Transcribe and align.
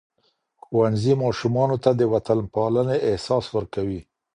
ښوونځي 0.63 1.13
ماشومانو 1.23 1.75
ته 1.83 1.89
د 1.99 2.01
وطنپالنې 2.13 2.97
احساس 3.09 3.45
ورکوي. 3.55 4.01